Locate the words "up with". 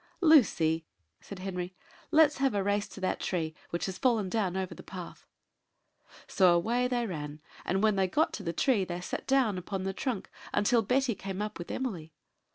11.39-11.69